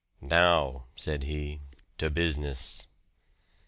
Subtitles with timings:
[0.23, 1.61] "Now," said he.
[1.99, 2.87] "To business!"